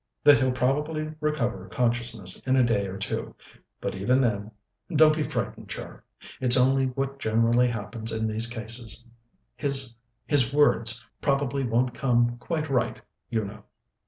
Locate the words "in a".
2.47-2.63